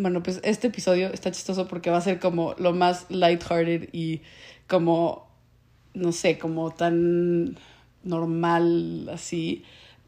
[0.00, 4.22] Bueno, pues este episodio está chistoso porque va a ser como lo más lighthearted y
[4.66, 5.28] como,
[5.92, 7.58] no sé, como tan
[8.02, 9.62] normal así,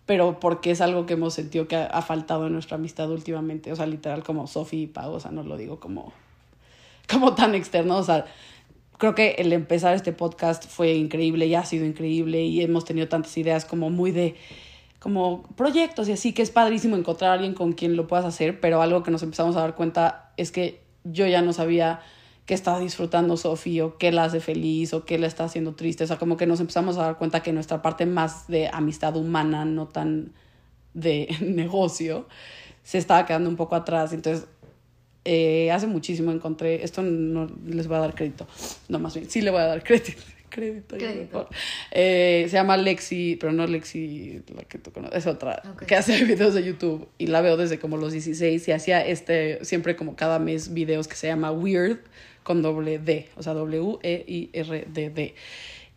[0.07, 3.77] pero porque es algo que hemos sentido que ha, faltado en nuestra amistad últimamente, o
[3.77, 6.15] sea, literal como Sophie y Pau, o sea, no lo digo como,
[7.11, 8.25] como tan externo, o sea,
[8.97, 13.09] creo que el empezar este podcast fue increíble y ha sido increíble y hemos tenido
[13.09, 14.37] tantas ideas como muy de
[15.03, 18.61] como proyectos y así que es padrísimo encontrar a alguien con quien lo puedas hacer,
[18.61, 22.01] pero algo que nos empezamos a dar cuenta es que yo ya no sabía
[22.47, 26.05] qué estaba disfrutando Sofía o qué la hace feliz o qué la está haciendo triste,
[26.05, 29.17] o sea, como que nos empezamos a dar cuenta que nuestra parte más de amistad
[29.17, 30.35] humana, no tan
[30.95, 32.29] de negocio,
[32.85, 34.47] se estaba quedando un poco atrás, entonces
[35.25, 38.47] eh, hace muchísimo encontré, esto no les voy a dar crédito,
[38.89, 40.23] no más bien, sí le voy a dar crédito.
[40.53, 41.49] Crédito, Crédito.
[41.91, 46.23] Eh, se llama Lexi, pero no Lexi, la que tú conoces, es otra, que hace
[46.27, 50.15] videos de YouTube y la veo desde como los 16 y hacía este, siempre como
[50.15, 52.01] cada mes videos que se llama Weird
[52.43, 55.35] con doble D, o sea, W-E-I-R-D-D.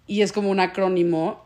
[0.08, 1.44] Y es como un acrónimo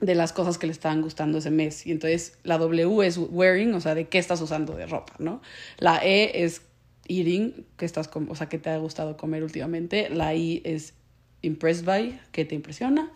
[0.00, 1.86] de las cosas que le estaban gustando ese mes.
[1.86, 5.40] Y entonces la W es wearing, o sea, de qué estás usando de ropa, ¿no?
[5.78, 6.62] La E es
[7.08, 10.10] eating, que estás o sea, que te ha gustado comer últimamente.
[10.10, 10.94] La I es
[11.42, 13.10] impressed by, que te impresiona.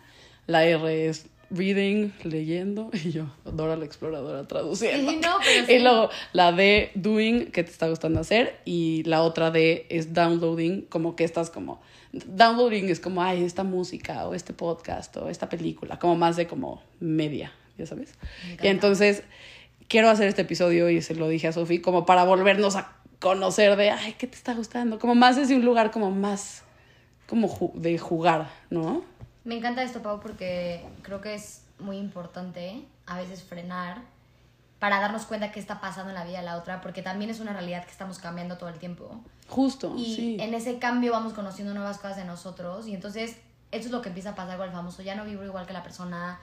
[0.45, 2.89] La R es reading, leyendo.
[3.03, 5.11] Y yo, Dora la exploradora traduciendo.
[5.11, 5.73] Sí, no, pero sí.
[5.73, 8.59] Y luego la D, doing, que te está gustando hacer.
[8.65, 11.81] Y la otra D es downloading, como que estás como...
[12.13, 16.47] Downloading es como, ay, esta música o este podcast o esta película, como más de
[16.47, 18.13] como media, ya sabes.
[18.63, 19.23] Y entonces
[19.87, 23.75] quiero hacer este episodio y se lo dije a Sofi como para volvernos a conocer
[23.75, 24.99] de, ay, ¿qué te está gustando?
[24.99, 26.63] Como más desde un lugar como más,
[27.27, 29.03] como ju- de jugar, ¿no?
[29.43, 34.01] Me encanta esto, Pau, porque creo que es muy importante a veces frenar
[34.79, 37.39] para darnos cuenta qué está pasando en la vida de la otra, porque también es
[37.39, 39.19] una realidad que estamos cambiando todo el tiempo.
[39.47, 40.37] Justo, Y sí.
[40.39, 43.37] en ese cambio vamos conociendo nuevas cosas de nosotros y entonces
[43.71, 45.73] eso es lo que empieza a pasar con el famoso, ya no vibro igual que
[45.73, 46.39] la persona,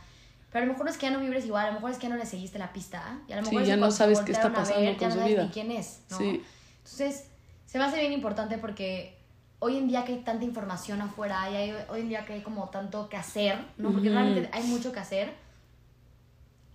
[0.50, 2.04] pero a lo mejor es que ya no vibres igual, a lo mejor es que
[2.04, 4.20] ya no le seguiste la pista y a lo Sí, mejor es ya no sabes
[4.20, 5.42] qué está pasando ver, con ya no sabes vida.
[5.44, 6.18] ni quién es, ¿no?
[6.18, 6.42] Sí.
[6.78, 7.26] Entonces,
[7.66, 9.18] se me hace bien importante porque
[9.64, 12.42] hoy en día que hay tanta información afuera y hay, hoy en día que hay
[12.42, 13.90] como tanto que hacer, ¿no?
[13.92, 15.32] Porque realmente hay mucho que hacer.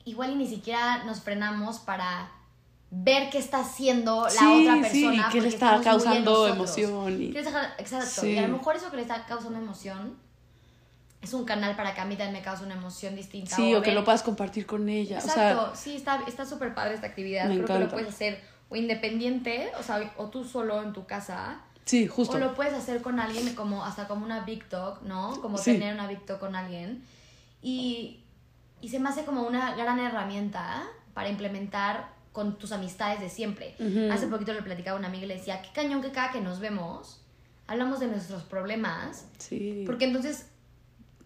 [0.05, 2.31] Igual y ni siquiera nos frenamos para
[2.89, 5.29] ver qué está haciendo la Sí, otra sí, persona.
[5.31, 8.21] qué le está causando emoción y- Exacto.
[8.21, 8.31] Sí.
[8.31, 10.17] Y a lo mejor eso que le está causando emoción
[11.21, 13.55] es un canal para que a mí también me cause una emoción distinta.
[13.55, 15.17] Sí, o que ver- lo puedas compartir con ella.
[15.17, 17.43] O Exacto, sea, sí, está está súper padre esta actividad.
[17.45, 17.85] Me Creo que encanta.
[17.85, 21.59] lo puedes hacer o independiente, o sea, o tú solo en tu casa.
[21.89, 22.35] Sí, justo.
[22.35, 25.39] O lo puedes hacer con alguien como hasta como una Big Talk, ¿no?
[25.41, 25.73] Como Sí.
[25.73, 27.03] tener una Big Talk con alguien.
[27.61, 28.19] Y,
[28.81, 30.83] y se me hace como una gran herramienta
[31.13, 33.75] para implementar con tus amistades de siempre.
[33.79, 34.11] Ujú.
[34.13, 36.41] Hace poquito le platicaba a una amiga y le decía, qué cañón que cada que
[36.41, 37.21] nos vemos,
[37.67, 39.83] hablamos de nuestros problemas, Sí.
[39.85, 40.47] porque entonces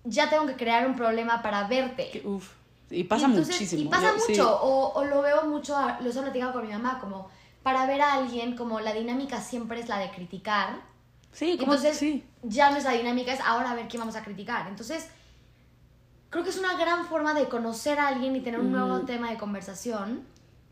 [0.05, 2.09] ya tengo que crear un problema para verte.
[2.09, 2.51] Que- uf.
[2.89, 3.81] Y pasa Y entonces- muchísimo.
[3.83, 4.31] Y pasa Yo- sí.
[4.33, 4.61] mucho.
[4.61, 7.29] O, o lo veo mucho, lo he platicado con mi mamá, como
[7.63, 10.81] para ver a alguien, como la dinámica siempre es la de criticar.
[11.31, 12.23] Sí, como Entonces, sí.
[12.43, 14.67] ya nuestra dinámica es ahora a ver quién vamos a criticar.
[14.67, 15.07] Entonces,
[16.29, 19.31] creo que es una gran forma de conocer a alguien y tener un nuevo tema
[19.31, 20.31] de conversación.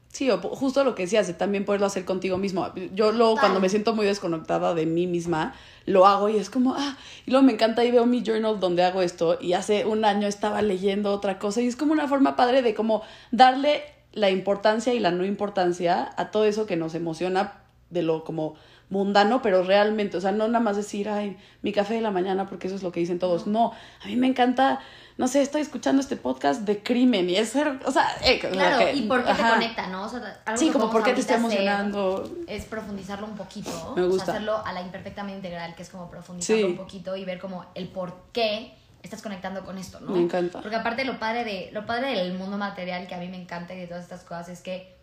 [0.10, 2.70] Sí, o justo lo que decías, de también poderlo hacer contigo mismo.
[2.94, 3.44] Yo luego Total.
[3.44, 7.32] cuando me siento muy desconectada de mí misma, lo hago y es como, ah, y
[7.32, 10.62] luego me encanta y veo mi journal donde hago esto y hace un año estaba
[10.62, 13.84] leyendo otra cosa y es como una forma padre de como darle
[14.14, 17.54] la importancia y la no importancia a todo eso que nos emociona
[17.90, 18.56] de lo como
[18.90, 22.46] mundano, pero realmente, o sea, no nada más decir, ay, mi café de la mañana
[22.48, 23.48] porque eso es lo que dicen todos.
[23.48, 23.72] No,
[24.04, 24.80] a mí me encanta,
[25.18, 27.56] no sé, estoy escuchando este podcast de crimen y es,
[27.86, 29.44] o sea, eh, o sea, Claro, que- y por qué ajá.
[29.48, 30.04] te conecta, ¿no?
[30.04, 32.30] O sea, algo Sí, que como por qué te está emocionando.
[32.48, 33.94] Es profundizarlo un poquito.
[33.96, 34.26] Me O gusta.
[34.26, 36.72] sea, hacerlo a la imperfectamente integral, que es como profundizarlo Sí.
[36.72, 40.12] un poquito y ver como el por qué estás conectando con esto, ¿no?
[40.12, 40.62] Me encanta.
[40.62, 43.74] Porque aparte lo padre, de, lo padre del mundo material que a mí me encanta
[43.74, 44.96] y de todas estas cosas es que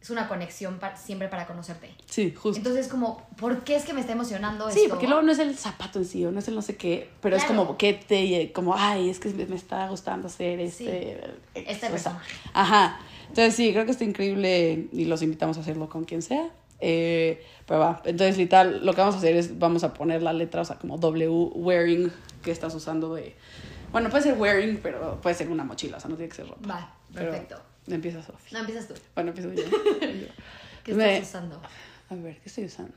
[0.00, 1.94] es una conexión pa- siempre para conocerte.
[2.06, 2.58] Sí, justo.
[2.58, 4.90] Entonces, como, ¿por qué es que me está emocionando sí, esto?
[4.90, 7.08] porque luego no es el zapato en sí, o no es el no sé qué,
[7.20, 11.18] pero es como que te, como, ay, es que me está gustando hacer este.
[11.54, 12.32] ex, este sea, personaje.
[12.52, 12.98] Ajá.
[13.28, 16.50] Entonces sí, creo que está increíble y los invitamos a hacerlo con quien sea.
[16.84, 20.32] Eh, pero va, entonces literal, lo que vamos a hacer es, vamos a poner la
[20.32, 22.12] letra, o sea, como W, wearing,
[22.42, 23.36] que estás usando de...
[23.92, 26.48] Bueno, puede ser wearing, pero puede ser una mochila, o sea, no tiene que ser
[26.48, 26.68] ropa.
[26.68, 27.62] Va, Pero perfecto.
[27.86, 28.48] Empieza Sofía.
[28.52, 28.94] No, empiezas tú.
[29.14, 29.62] Bueno, empiezo yo.
[30.84, 31.60] ¿Qué Me- estás usando?
[32.10, 32.94] A ver, ¿qué estoy usando?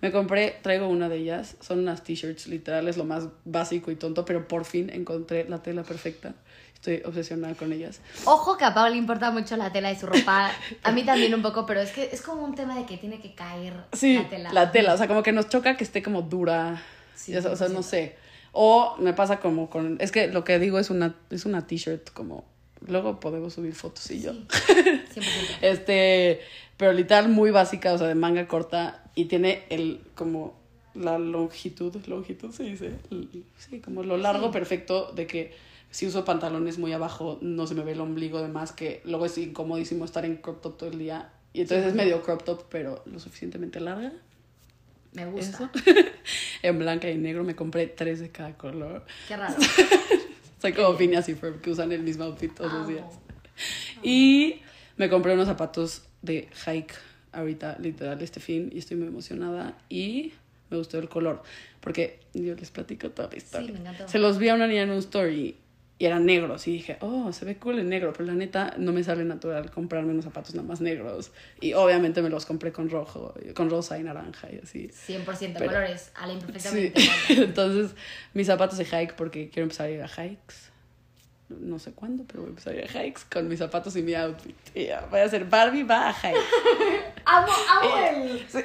[0.00, 1.56] Me compré, traigo una de ellas.
[1.60, 5.82] Son unas t-shirts literales, lo más básico y tonto, pero por fin encontré la tela
[5.82, 6.34] perfecta.
[6.74, 8.00] Estoy obsesionada con ellas.
[8.24, 10.50] Ojo que a Pau le importa mucho la tela de su ropa.
[10.82, 13.20] A mí también un poco, pero es que es como un tema de que tiene
[13.20, 14.52] que caer Sí, la tela.
[14.54, 14.94] la tela.
[14.94, 16.82] O sea, como que nos choca que esté como dura.
[17.14, 17.82] Sí, sabes, o sea, no 100%.
[17.82, 18.16] sé.
[18.52, 19.98] O me pasa como con...
[20.00, 22.46] Es que lo que digo es una, es una t-shirt como...
[22.86, 24.32] Luego podemos subir fotos y yo.
[24.32, 24.40] Sí,
[25.14, 25.22] 100%.
[25.62, 26.40] Este,
[26.76, 30.58] pero literal muy básica, o sea, de manga corta y tiene el como
[30.94, 32.92] la longitud, longitud se dice,
[33.58, 34.52] sí, como lo largo Sí.
[34.52, 35.54] perfecto de que
[35.90, 39.26] si uso pantalones muy abajo no se me ve el ombligo de más que luego
[39.26, 42.64] es incomodísimo estar en crop top todo el día y entonces es medio crop top
[42.70, 44.12] pero lo suficientemente larga.
[45.12, 45.70] Me gusta.
[46.62, 49.04] En blanca y negro me compré tres de cada color.
[49.26, 49.56] Qué raro.
[50.60, 52.90] Soy como Phineas y Ferb que usan el mismo outfit todos los Amo.
[52.90, 53.04] días.
[54.02, 54.60] Y
[54.96, 56.94] me compré unos zapatos de hike
[57.32, 59.76] ahorita, literal, este fin, y estoy muy emocionada.
[59.88, 60.32] Y
[60.68, 61.42] me gustó el color,
[61.80, 63.66] porque yo les platico toda la historia.
[63.68, 64.08] Sí, me encantó.
[64.08, 65.56] Se los vi a una niña en un story
[66.00, 66.66] y eran negros.
[66.66, 69.70] Y dije, oh, se ve cool en negro, pero la neta no me sale natural
[69.70, 71.30] comprarme unos zapatos nada más negros.
[71.60, 74.88] Y obviamente me los compré con rojo, con rosa y naranja y así.
[74.88, 77.02] 100% Pero- colores, a la Sí, imperfectamente.
[77.28, 77.94] entonces
[78.32, 80.70] mis zapatos de hike porque quiero empezar a ir a hikes.
[81.50, 84.02] No sé cuándo, pero voy a empezar a ir a hikes con mis zapatos y
[84.02, 84.56] mi outfit.
[84.74, 86.36] Y ya, voy a ser Barbie, va a hike.
[87.26, 88.38] Amo, amo el...
[88.48, 88.60] Sí.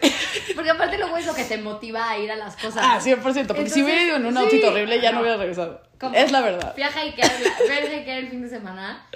[0.54, 2.78] Porque aparte luego es lo que te motiva a ir a las cosas.
[2.86, 4.40] Ah, 100%, porque si Entonces, hubiera ido en un sí.
[4.40, 5.22] outfit horrible ya no No.
[5.22, 5.82] hubiera regresado.
[6.00, 6.16] ¿Cómo?
[6.16, 6.74] Es la verdad.
[6.74, 9.08] Fui a hikear, fui a hikear el fin de semana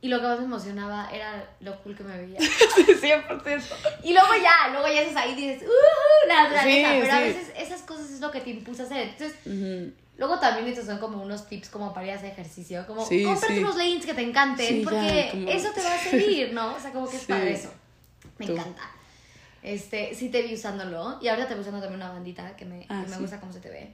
[0.00, 2.38] y lo que más me emocionaba era lo cool que me veía.
[2.74, 3.62] Sí, 100%.
[4.04, 6.28] Y luego ya, luego ya estás ahí y dices, ¡uh!
[6.28, 6.90] La naturaleza.
[6.92, 7.22] Sí, pero a sí.
[7.24, 9.08] veces esas cosas es lo que te impulsa a hacer.
[9.08, 9.92] Entonces, Ujú.
[10.16, 12.86] luego también estos son como unos tips como para ir a hacer ejercicio.
[12.86, 13.60] Como, Sí, cómprate sí.
[13.60, 16.74] unos leggings que te encanten Sí, ya, porque como- eso te va a servir, ¿no?
[16.74, 17.28] O sea, como que es Sí.
[17.32, 17.72] padre eso.
[18.38, 18.52] Me Tú.
[18.52, 18.82] encanta.
[19.62, 21.18] Este, sí te vi usándolo.
[21.20, 23.20] Y ahorita te voy usando también una bandita que me, Ah, que me sí.
[23.22, 23.92] gusta cómo se te ve.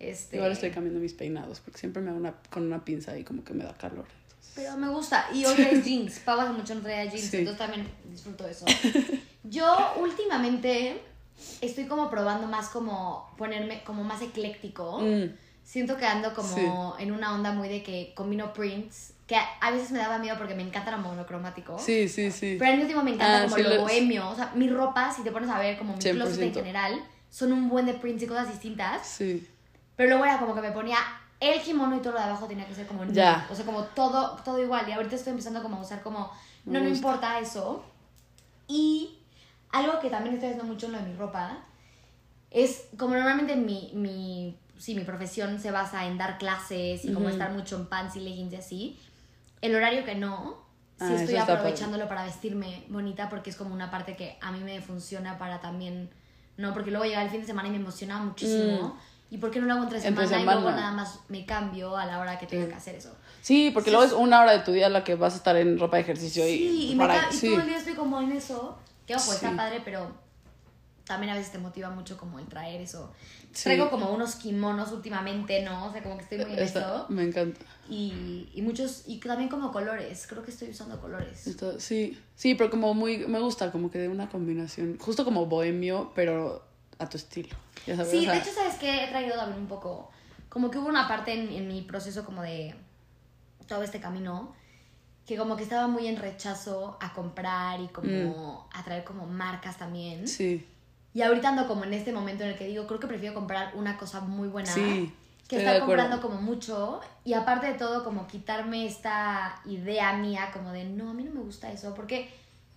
[0.00, 3.24] Este, Igual estoy cambiando mis peinados porque siempre me hago una, con una pinza y
[3.24, 4.06] como que me da calor.
[4.54, 5.28] Pero me gusta.
[5.32, 6.18] Y hoy traes jeans.
[6.20, 7.38] Pau hace mucho no traía jeans, Sí.
[7.38, 8.64] entonces también disfruto eso.
[9.44, 11.00] Yo últimamente
[11.60, 15.00] estoy como probando más como ponerme como más ecléctico.
[15.00, 15.30] Mm,
[15.64, 19.90] Siento que ando como en una onda muy de que combino prints, que a, veces
[19.90, 21.78] me daba miedo porque me encanta lo monocromático.
[21.78, 22.56] Sí, sí, sí.
[22.58, 24.28] Pero al mismo tiempo me encanta Ah, como sí, lo bohemio.
[24.28, 26.54] O sea, mi ropa, si te pones a ver como mi closet en 100%.
[26.54, 29.06] general, son un buen de prints y cosas distintas.
[29.06, 29.48] Sí.
[29.96, 30.98] Pero luego era como que me ponía
[31.40, 33.04] el kimono y todo lo de abajo tenía que ser como.
[33.06, 33.46] Ya.
[33.50, 34.86] O sea, como todo, todo igual.
[34.88, 36.30] Y ahorita estoy empezando como a usar como,
[36.66, 37.82] no, Me no importa eso.
[38.68, 39.18] Y
[39.70, 41.58] algo que también estoy haciendo mucho en lo de mi ropa
[42.50, 47.28] es como normalmente mi, mi, sí, mi profesión se basa en dar clases y como
[47.28, 48.98] estar mucho en pants y leggings y así.
[49.64, 50.62] El horario que no,
[50.98, 54.60] sí Ah, estoy aprovechándolo para vestirme bonita porque es como una parte que a mí
[54.60, 56.10] me funciona para también,
[56.56, 56.74] ¿no?
[56.74, 58.98] Porque luego llega el fin de semana y me emociona muchísimo.
[59.30, 60.76] ¿Y por qué no lo hago entre Entre semana, y luego semana.
[60.82, 63.16] nada más me cambio a la hora que tenga que hacer eso?
[63.40, 65.78] Sí, porque luego es una hora de tu día la que vas a estar en
[65.78, 67.48] ropa de ejercicio y, Sí, y, me para- y sí.
[67.50, 68.78] todo el día estoy como en eso.
[69.06, 69.56] Que ojo, está Sí.
[69.56, 70.12] padre, pero
[71.06, 73.12] también a veces te motiva mucho como el traer eso.
[73.52, 73.64] Sí.
[73.64, 75.86] Traigo como unos kimonos últimamente, ¿no?
[75.86, 77.06] O sea, como que estoy muy en Está- eso.
[77.08, 77.60] me encanta.
[77.88, 80.26] Y, y muchos, y también como colores.
[80.26, 81.46] Creo que estoy usando colores.
[81.46, 85.46] Está- sí, sí, pero como muy, me gusta como que de una combinación, justo como
[85.46, 86.64] bohemio, pero
[86.98, 87.54] a tu estilo.
[87.86, 89.04] Ya sabes, Sí, o sea, de hecho, ¿sabes qué?
[89.04, 90.10] He traído también un poco.
[90.48, 92.74] Como que hubo una parte en, en mi proceso como de
[93.66, 94.54] todo este camino
[95.26, 99.78] que como que estaba muy en rechazo a comprar y como a traer como marcas
[99.78, 100.24] también.
[100.24, 100.26] Mm.
[100.26, 100.66] sí,
[101.14, 103.72] Y ahorita ando como en este momento en el que digo, creo que prefiero comprar
[103.74, 105.12] una cosa muy buena Sí,
[105.54, 110.72] que estar comprando como mucho y aparte de todo como quitarme esta idea mía como
[110.72, 112.30] de, no, a mí no me gusta eso, porque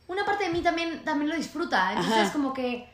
[0.07, 1.89] una parte de mí también, también lo disfruta.
[1.91, 2.33] Entonces Ajá.
[2.33, 2.87] como que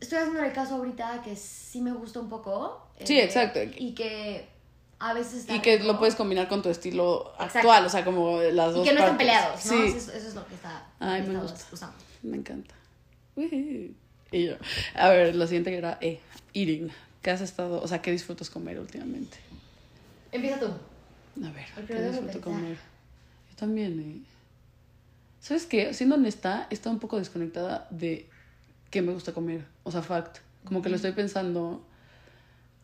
[0.00, 2.86] estoy haciendo el caso ahorita que sí me gusta un poco.
[2.98, 3.60] eh, Sí, exacto.
[3.76, 4.48] Y que
[4.98, 7.58] a veces y que lo puedes combinar con tu estilo Exacto.
[7.58, 9.16] actual, o sea, como las Y dos que no estén partes.
[9.18, 9.72] peleados, ¿no?
[9.72, 11.64] Sí, Eso, eso es lo que está Ay, me gusta.
[11.72, 11.96] usando.
[12.22, 12.74] me encanta.
[13.36, 14.54] Y yo,
[14.94, 16.20] a ver, lo siguiente que era, eh,
[16.54, 16.90] eating.
[17.22, 19.38] ¿Qué has estado, o sea, qué disfrutas comer últimamente?
[20.32, 20.66] Empieza tú.
[20.66, 22.76] A ver, Porque ¿qué disfruto comer?
[23.50, 24.20] Yo también, ¿eh?
[25.40, 25.94] ¿Sabes qué?
[25.94, 28.28] Siendo honesta, he estado un poco desconectada de
[28.90, 29.64] qué me gusta comer.
[29.84, 30.38] O sea, fact.
[30.64, 31.84] Como que lo estoy pensando.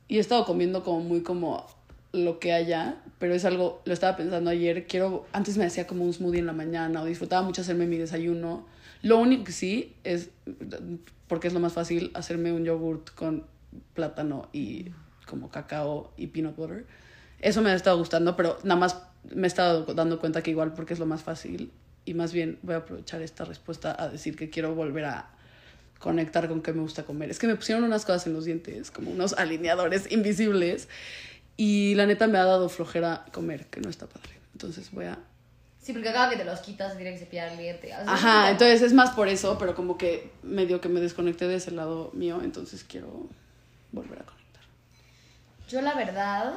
[0.08, 1.66] Y he estado comiendo como muy como
[2.12, 6.04] lo que haya, pero es algo, lo estaba pensando ayer, quiero, antes me hacía como
[6.04, 8.66] un smoothie en la mañana o disfrutaba mucho hacerme mi desayuno.
[9.02, 10.30] Lo único que sí es,
[11.26, 13.44] porque es lo más fácil, hacerme un yogurt con
[13.94, 14.90] plátano y
[15.26, 16.86] como cacao y peanut butter.
[17.40, 20.72] Eso me ha estado gustando, pero nada más me he estado dando cuenta que igual
[20.74, 21.70] porque es lo más fácil
[22.04, 25.30] y más bien voy a aprovechar esta respuesta a decir que quiero volver a
[25.98, 27.30] conectar con qué me gusta comer.
[27.30, 30.88] Es que me pusieron unas cosas en los dientes, como unos alineadores invisibles
[31.56, 34.30] Y la neta me ha dado flojera comer, que no está padre.
[34.52, 35.18] Entonces voy a...
[35.80, 37.92] Sí, porque cada que te los quitas tiene que cepillar el diente.
[37.92, 41.70] Ajá, entonces es más por eso, pero como que medio que me desconecté de ese
[41.70, 43.28] lado mío, entonces quiero
[43.92, 44.62] volver a conectar.
[45.68, 46.54] Yo la verdad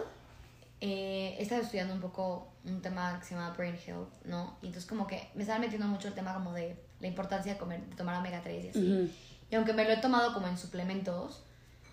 [0.80, 4.58] eh, he estado estudiando un poco un tema que se llama Brain Health, ¿no?
[4.62, 7.60] Y entonces como que me estaba metiendo mucho el tema como de la importancia de
[7.60, 9.16] comer, de tomar omega 3 y así.
[9.50, 11.44] Y aunque me lo he tomado como en suplementos,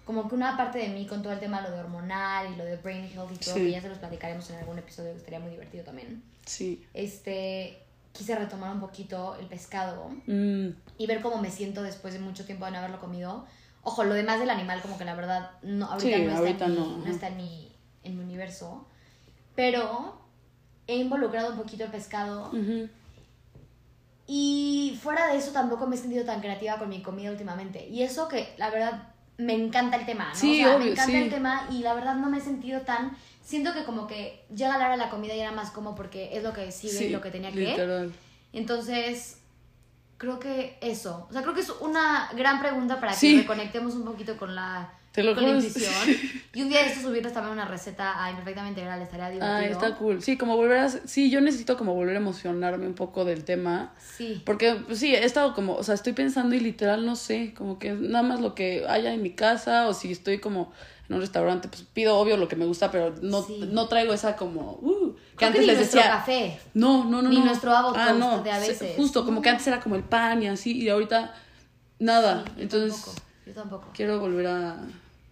[0.04, 2.64] como que una parte de mí con todo el tema lo de hormonal y lo
[2.64, 3.61] de Brain Health y todo, Sí.
[3.62, 6.23] que ya se los platicaremos en algún episodio que estaría muy divertido también.
[6.47, 6.87] Sí.
[6.95, 10.68] Este, quise retomar un poquito el pescado Mm,
[10.99, 13.47] y ver cómo me siento después de mucho tiempo de no haberlo comido.
[13.82, 16.64] Ojo, lo demás del animal como que la verdad no, ahorita, Sí, no, está ahorita
[16.66, 17.11] en mi, no, no ajá.
[17.11, 17.73] está en mi,
[18.04, 18.87] en mi universo.
[19.54, 20.20] Pero
[20.87, 22.50] he involucrado un poquito el pescado
[24.30, 27.88] y fuera de eso tampoco me he sentido tan creativa con mi comida últimamente.
[27.88, 29.08] Y eso que la verdad
[29.38, 30.35] me encanta el tema, ¿no?
[30.35, 31.16] Sí, o sea, me encanta sí.
[31.16, 33.16] el tema y la verdad no me he sentido tan...
[33.42, 36.37] Siento que como que llega la hora de la comida y era más como porque
[36.37, 37.70] es lo que sigue y lo que tenía que...
[37.70, 38.12] literal.
[38.52, 39.38] Entonces,
[40.18, 41.26] creo que eso.
[41.30, 43.34] O sea, creo que es una gran pregunta para Sí.
[43.37, 45.92] que reconectemos un poquito con la, Te lo con la intuición.
[46.54, 49.54] Y un día de esto subirles también una receta a Imperfectamente Integral, estaría divertido.
[49.56, 50.22] Ah, está cool.
[50.22, 50.88] Sí, como volver a...
[50.90, 53.94] Sí, yo necesito como volver a emocionarme un poco del tema.
[54.16, 54.42] Sí.
[54.44, 57.78] Porque, pues sí, he estado como, o sea, estoy pensando y literal no sé, como
[57.78, 60.72] que nada más lo que haya en mi casa o si estoy como
[61.08, 63.60] en un restaurante, pues pido obvio lo que me gusta, pero no, Sí.
[63.72, 66.12] no traigo esa como, uh, que Creo antes ni les nuestro decía...
[66.16, 66.61] café.
[66.75, 67.45] No, no, no, Ni no.
[67.47, 68.42] nuestro ah, no.
[68.42, 68.97] de a veces.
[68.97, 71.33] Justo, como que antes era como el pan y así, y ahorita
[71.99, 72.45] nada.
[72.45, 73.23] Sí, yo Entonces, tampoco.
[73.47, 73.88] Yo tampoco.
[73.95, 74.76] quiero volver a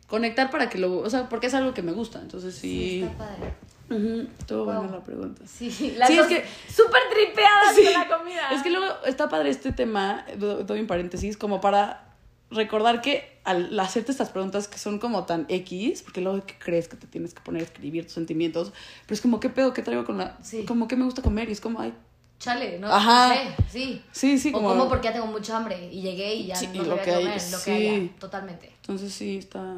[0.06, 3.02] conectar para que lo, o sea, porque es algo que me gusta, entonces Sí, sí.
[3.02, 3.54] está padre.
[3.88, 4.74] Ujú, estuvo Wow.
[4.74, 5.42] buena la pregunta.
[5.46, 7.84] Sí, las Sí, es que- súper tripeadas Sí.
[7.84, 8.50] con la comida.
[8.52, 12.05] Es que luego está padre este tema, do- doy un paréntesis, como para
[12.50, 16.88] recordar que al hacerte estas preguntas que son como tan X, porque luego que crees
[16.88, 18.72] que te tienes que poner a escribir tus sentimientos,
[19.06, 19.72] pero es como, ¿qué pedo?
[19.72, 20.36] ¿Qué traigo con la...?
[20.42, 20.64] Sí.
[20.64, 21.48] Como, ¿qué me gusta comer?
[21.48, 21.94] Y es como, ay,
[22.38, 22.88] Chale, ¿no?
[22.92, 23.28] Ajá.
[23.28, 24.02] No sé, sí.
[24.12, 24.68] sí, sí, o como...
[24.68, 26.96] como porque ya tengo mucha hambre y llegué y ya Sí, no y lo lo
[26.96, 27.70] voy que hay, comer, lo que sí.
[27.70, 28.72] haya, totalmente.
[28.82, 29.76] Entonces sí, está,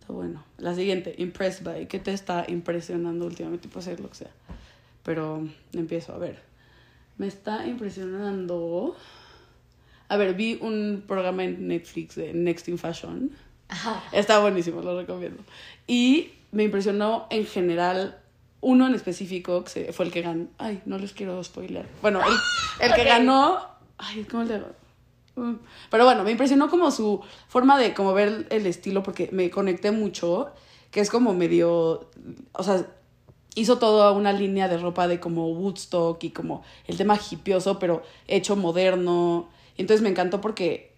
[0.00, 0.42] está bueno.
[0.56, 1.86] La siguiente, impressed by.
[1.86, 3.68] ¿Qué te está impresionando últimamente?
[3.68, 4.30] Puede ser lo que sea.
[5.02, 6.42] Pero empiezo, a ver.
[7.18, 8.96] Me está impresionando...
[10.08, 13.30] A ver, vi un programa en Netflix de Next in Fashion.
[13.68, 14.02] Ajá.
[14.12, 15.42] Está buenísimo, lo recomiendo.
[15.86, 18.18] Y me impresionó en general
[18.60, 20.46] uno en específico, que fue el que ganó.
[20.58, 21.86] Ay, no les quiero spoiler.
[22.02, 23.06] Bueno, el, el que Ok.
[23.06, 23.58] ganó.
[23.98, 24.62] Ay, ¿cómo le
[25.36, 25.54] Mm.
[25.90, 29.92] Pero bueno, me impresionó como su forma de como ver el estilo, porque me conecté
[29.92, 30.50] mucho,
[30.90, 32.10] que es como medio.
[32.52, 32.84] O sea,
[33.54, 38.02] hizo toda una línea de ropa de como Woodstock y como el tema hipioso, pero
[38.26, 39.48] hecho moderno.
[39.78, 40.94] Entonces me encantó porque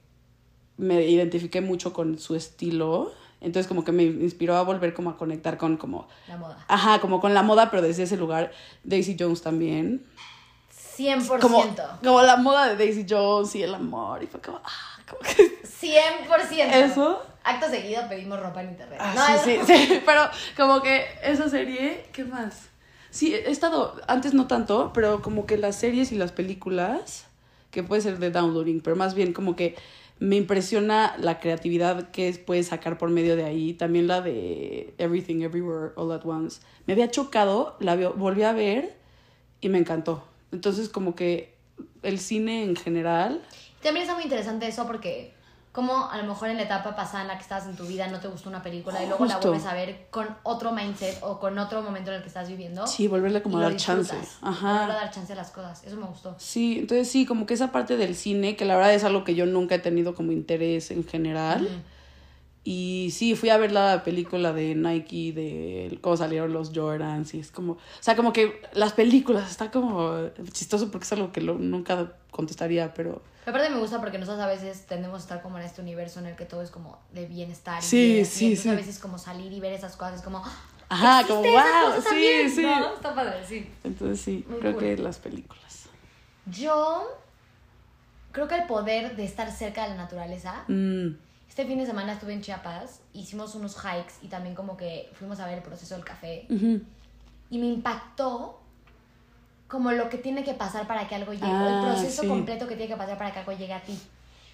[0.76, 3.12] me identifiqué mucho con su estilo.
[3.40, 6.08] Entonces como que me inspiró a volver como a conectar con como...
[6.26, 6.64] La moda.
[6.68, 8.52] Ajá, como con la moda, pero desde ese lugar.
[8.82, 10.04] Daisy Jones también.
[10.98, 11.40] 100%.
[11.40, 11.64] Como,
[12.02, 14.22] como la moda de Daisy Jones y el amor.
[14.22, 14.60] Y fue como...
[14.64, 15.62] Ah, como que...
[15.62, 16.74] 100%.
[16.74, 17.22] Eso.
[17.42, 18.98] Acto seguido pedimos ropa en internet.
[19.00, 20.02] Ah, No, sí, sí, sí.
[20.06, 20.22] Pero
[20.56, 22.06] como que esa serie...
[22.12, 22.68] ¿Qué más?
[23.10, 24.00] Sí, he estado...
[24.06, 27.26] Antes no tanto, pero como que las series y las películas...
[27.70, 29.76] Que puede ser de downloading, pero más bien como que
[30.18, 33.72] me impresiona la creatividad que puedes sacar por medio de ahí.
[33.72, 36.60] También la de Everything Everywhere All at Once.
[36.86, 38.94] Me había chocado, la volví a ver
[39.60, 40.22] y me encantó.
[40.52, 41.54] Entonces como que
[42.02, 43.42] el cine en general...
[43.82, 45.32] También está muy interesante eso porque
[45.72, 48.08] como a lo mejor en la etapa pasada en la que estabas en tu vida
[48.08, 51.38] no te gustó una película y luego la vuelves a ver con otro mindset o
[51.38, 52.86] con otro momento en el que estás viviendo.
[52.88, 54.16] Sí, volverle como a dar chance.
[54.42, 54.72] Ajá.
[54.72, 55.84] Volverle a dar chance a las cosas.
[55.84, 56.34] Eso me gustó.
[56.38, 59.36] Sí, entonces sí, como que esa parte del cine, que la verdad es algo que
[59.36, 61.64] yo nunca he tenido como interés en general.
[61.64, 61.74] Ujú.
[62.72, 67.40] Y sí, fui a ver la película de Nike, de cómo salieron los Jordans, y
[67.40, 71.40] es como, o sea, como que las películas, está como chistoso porque es algo que
[71.40, 75.42] lo- nunca contestaría, pero Pero aparte me gusta porque nosotros a veces tendemos a estar
[75.42, 77.82] como en este universo en el que todo es como de bienestar.
[77.82, 78.68] y Sí, sí, y entonces sí.
[78.68, 80.38] a veces como salir y ver esas cosas es como...
[80.44, 80.56] ¡ah!
[80.90, 82.50] Ajá, ¿existe como, wow, sí, también?
[82.50, 82.62] sí.
[82.62, 82.94] ¿No?
[82.94, 83.68] Está padre, sí.
[83.82, 84.80] Entonces sí, Muy creo cool.
[84.82, 85.86] que las películas.
[86.46, 87.02] Yo
[88.30, 91.16] creo que el poder de estar cerca de la naturaleza Mm,
[91.50, 95.40] Este fin de semana estuve en Chiapas, hicimos unos hikes y también como que fuimos
[95.40, 96.46] a ver el proceso del café.
[96.48, 96.80] ujú.
[97.50, 98.60] Y me impactó
[99.66, 102.28] como lo que tiene que pasar para que algo llegue, Ah, el proceso sí.
[102.28, 103.98] completo que tiene que pasar para que algo llegue a ti.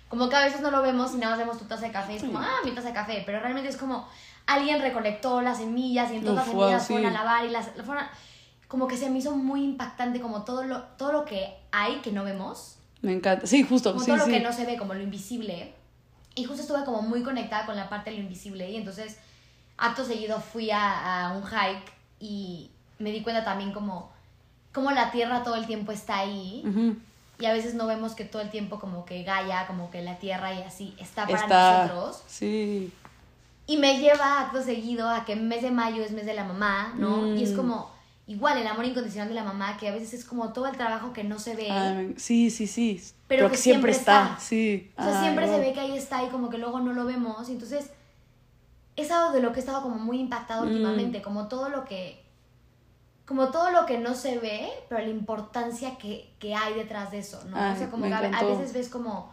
[0.09, 2.15] Como que a veces no lo vemos y nada más vemos tu taza de café
[2.15, 4.09] y es como, ah, mi taza de café, pero realmente es como
[4.47, 6.93] alguien recolectó las semillas y entonces Uf, las wow, semillas sí.
[6.95, 8.11] fueron a lavar y las, fueron a-
[8.69, 12.11] Como que se me hizo muy impactante como todo lo, todo lo que hay que
[12.11, 13.47] no vemos Me encanta.
[13.47, 15.75] Sí, justo, como sí, todo lo que no se ve, como lo invisible.
[16.37, 19.17] Y justo estuve como muy conectada con la parte de lo invisible y entonces
[19.79, 24.11] acto seguido fui a, a un hike y me di cuenta también como,
[24.73, 26.63] como la tierra todo el tiempo está ahí.
[27.39, 30.19] Y a veces no vemos que todo el tiempo como que Gaia, como que la
[30.19, 31.83] tierra y así está para Está.
[31.87, 32.23] nosotros.
[32.27, 32.93] Sí.
[33.67, 36.95] Y me lleva acto seguido a que mes de mayo es mes de la mamá,
[36.97, 37.35] ¿no?
[37.35, 37.57] Y es Mm.
[37.57, 37.91] como
[38.27, 41.13] igual el amor incondicional de la mamá, que a veces es como todo el trabajo
[41.13, 41.71] que no se ve.
[41.71, 43.01] Ay, sí, sí, sí.
[43.29, 44.37] Pero que siempre está.
[44.41, 44.91] Sí.
[44.97, 47.05] o sea, Ay, siempre se ve que ahí está y como que luego no lo
[47.05, 47.49] vemos.
[47.49, 47.91] Y entonces,
[48.97, 50.69] es algo de lo que he estado como muy impactado Mm.
[50.69, 52.25] últimamente, como todo lo que...
[53.27, 57.19] Como todo lo que no se ve, pero la importancia que, que hay detrás de
[57.19, 57.57] eso, ¿no?
[57.57, 59.33] Ay, o sea, como que a, veces ves como,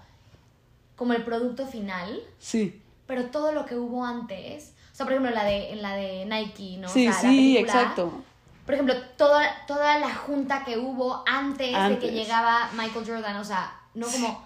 [0.96, 2.82] como el producto final, Sí.
[3.06, 4.74] pero todo lo que hubo antes...
[4.92, 6.88] O sea, por ejemplo, la de, en la de Nike, ¿no?
[6.90, 8.24] Sí, o sea, la sí, película, exacto.
[8.66, 13.44] Por ejemplo, toda, toda la junta que hubo antes, de que llegaba Michael Jordan, o
[13.44, 14.46] sea, no como...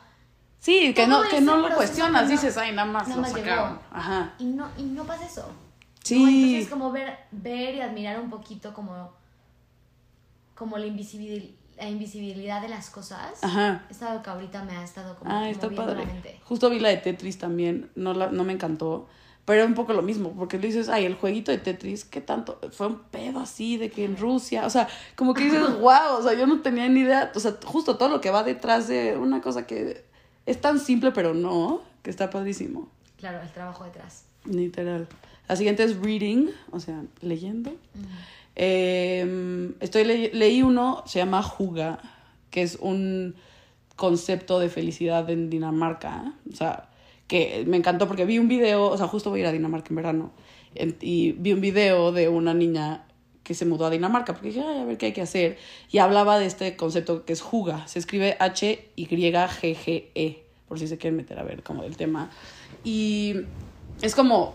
[0.60, 3.22] Sí, que no, que no lo cuestionas, que no- dices, ay, nada más nada lo
[3.22, 3.80] más sacaron.
[3.92, 4.34] Ajá.
[4.40, 5.42] Y no, y no pasa eso.
[5.48, 5.54] ¿no?
[6.04, 6.16] Sí.
[6.54, 9.12] Entonces, como ver, ver y admirar un poquito como,
[10.56, 13.44] como la, invisibil- la invisibilidad de las cosas.
[13.44, 13.84] Ajá.
[13.90, 16.00] Es algo que ahorita me ha estado como Ah, está padre.
[16.00, 16.42] la mente.
[16.44, 19.08] Justo vi la de Tetris también, no, la, no me encantó,
[19.48, 22.20] pero era un poco lo mismo, porque le dices, ay, el jueguito de Tetris, ¿qué
[22.22, 22.60] tanto?
[22.74, 26.22] Fue un pedo así de que en Rusia, o sea, como que dices, wow, o
[26.22, 29.16] sea, yo no tenía ni idea, o sea, justo todo lo que va detrás de
[29.16, 30.04] una cosa que
[30.46, 34.26] es tan simple, pero no, que está padrísimo, Claro, el trabajo detrás.
[34.46, 35.08] literal.
[35.48, 37.72] La siguiente es reading, o sea, leyendo.
[38.56, 42.00] Eh, estoy le- leí uno, se llama Juga,
[42.50, 43.36] que es un
[43.96, 46.34] concepto de felicidad en Dinamarca.
[46.52, 46.90] O sea,
[47.28, 49.90] que me encantó porque vi un video, o sea, justo voy a ir a Dinamarca
[49.90, 50.32] en verano,
[51.02, 53.06] y vi un video de una niña
[53.44, 55.58] que se mudó a Dinamarca, porque dije, ay, a ver qué hay que hacer.
[55.90, 57.88] Y hablaba de este concepto que es Juga.
[57.88, 58.84] Se escribe H-Y-G-G-E,
[60.68, 62.30] por si se quieren meter a ver como del tema.
[62.84, 63.36] Y
[64.02, 64.54] es como,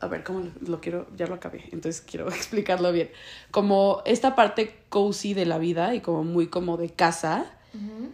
[0.00, 1.06] a ver, ¿cómo lo, quiero?
[1.16, 3.10] Ya lo acabé, entonces quiero explicarlo bien.
[3.52, 8.10] Como esta parte cozy de la vida y como muy como de casa, Ujú.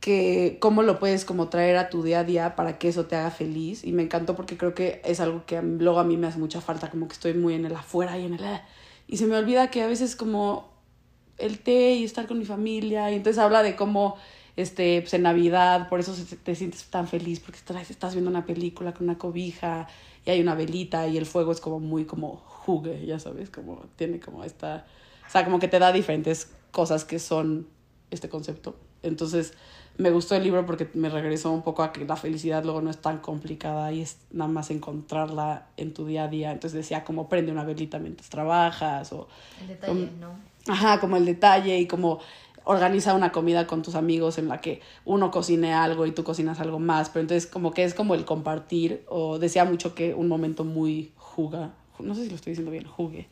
[0.00, 3.16] Que cómo lo puedes como traer a tu día a día para que eso te
[3.16, 3.84] haga feliz.
[3.84, 6.60] Y me encantó porque creo que es algo que luego a mí me hace mucha
[6.60, 8.44] falta, como que estoy muy en el afuera y en el...
[8.44, 8.64] ah.
[9.06, 10.70] Y se me olvida que a veces como
[11.38, 13.10] el té y estar con mi familia.
[13.10, 14.16] Y entonces habla de cómo
[14.56, 18.92] este, pues en Navidad, por eso te sientes tan feliz, porque estás viendo una película
[18.92, 19.86] con una cobija
[20.26, 23.86] y hay una velita y el fuego es como muy como jugue, ya sabes, como
[23.96, 24.84] tiene como esta...
[25.26, 27.68] O sea, como que te da diferentes cosas que son
[28.10, 28.76] este concepto.
[29.02, 29.54] Entonces,
[29.98, 32.88] me gustó el libro porque me regresó un poco a que la felicidad luego no
[32.88, 36.52] es tan complicada y es nada más encontrarla en tu día a día.
[36.52, 39.28] Entonces decía como prende una velita mientras trabajas o
[39.60, 40.38] El detalle, ¿no?
[40.68, 42.20] Ajá, como el detalle y como
[42.64, 46.60] organiza una comida con tus amigos en la que uno cocine algo y tú cocinas
[46.60, 50.28] algo más, pero entonces como que es como el compartir o decía mucho que un
[50.28, 53.26] momento muy juga, no sé si lo estoy diciendo bien, jugue,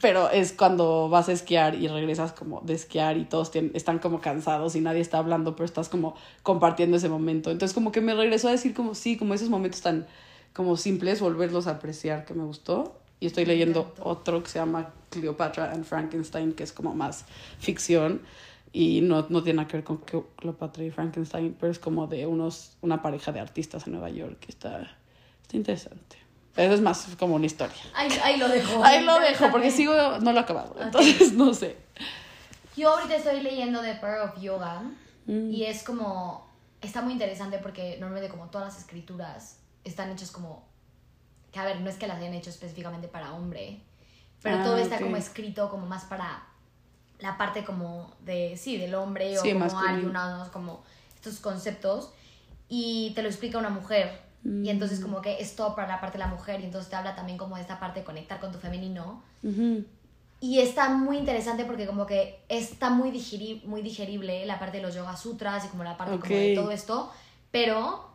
[0.00, 3.98] pero es cuando vas a esquiar y regresas como de esquiar y todos tien- están
[3.98, 7.50] como cansados y nadie está hablando, pero estás como compartiendo ese momento.
[7.50, 10.06] Entonces como que me regresó a decir como sí, como esos momentos tan
[10.54, 12.98] como simples, volverlos a apreciar, que me gustó.
[13.20, 17.24] Y estoy leyendo otro que se llama Cleopatra and Frankenstein, que es como más
[17.58, 18.22] ficción
[18.72, 22.06] y no, no tiene nada que ver con Cleo- Cleopatra y Frankenstein, pero es como
[22.06, 24.96] de unos una pareja de artistas en Nueva York está,
[25.42, 26.16] está interesante.
[26.56, 27.76] Eso es más como una historia.
[27.94, 28.84] Ahí, ahí lo dejo.
[28.84, 31.76] Ahí lo dejo porque sigo, no lo he acabado, entonces no sé.
[32.76, 34.82] Yo ahorita estoy leyendo The Power of Yoga
[35.24, 35.52] Mm.
[35.52, 40.66] y es como, está muy interesante porque normalmente como todas las escrituras están hechas como,
[41.52, 43.78] que a ver, no es que las hayan hecho específicamente para hombre,
[44.42, 45.02] pero Ah, todo está ok.
[45.02, 46.42] como escrito como más para
[47.20, 49.98] la parte como de, sí, del hombre Sí, o como masculino.
[49.98, 50.82] ayunados, como
[51.14, 52.10] estos conceptos
[52.68, 54.20] y te lo explica una mujer.
[54.44, 55.02] Y entonces Mm.
[55.02, 57.38] como que es todo para la parte de la mujer y entonces te habla también
[57.38, 59.22] como de esta parte de conectar con tu femenino.
[59.42, 59.84] Ujú.
[60.40, 64.82] Y está muy interesante porque como que está muy, digeri- muy digerible la parte de
[64.82, 67.12] los yoga sutras y como la parte como de todo esto,
[67.52, 68.10] pero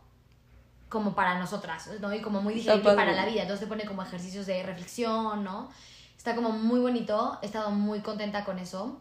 [0.90, 2.14] como para nosotras, ¿no?
[2.14, 3.42] Y como muy digerible para la vida.
[3.44, 5.70] Entonces te pone como ejercicios de reflexión, ¿no?
[6.18, 9.00] Está como muy bonito, he estado muy contenta con eso.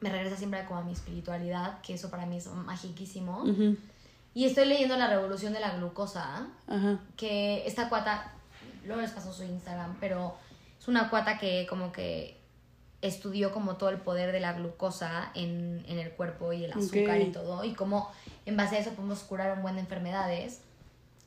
[0.00, 3.42] Me regresa siempre como a mi espiritualidad, que eso para mí es magiquísimo.
[3.42, 3.76] Ujú.
[4.36, 7.00] Y estoy leyendo La Revolución de la Glucosa, Ajá.
[7.16, 8.34] que esta cuata,
[8.84, 10.34] luego les paso su Instagram, pero
[10.78, 12.36] es una cuata que como que
[13.00, 17.18] estudió como todo el poder de la glucosa en, en el cuerpo y el azúcar
[17.22, 18.10] y todo, y cómo
[18.44, 20.60] en base a eso podemos curar un buen de enfermedades.